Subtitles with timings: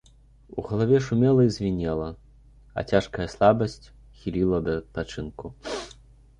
[0.61, 2.07] У галаве шумела і звінела,
[2.77, 3.79] а цяжкая слабасць
[4.23, 5.45] хіліла да адпачынку.